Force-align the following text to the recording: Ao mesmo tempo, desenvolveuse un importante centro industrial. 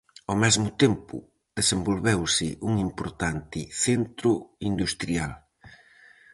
Ao 0.29 0.35
mesmo 0.43 0.69
tempo, 0.83 1.15
desenvolveuse 1.59 2.47
un 2.67 2.73
importante 2.87 3.59
centro 3.83 4.31
industrial. 4.69 5.31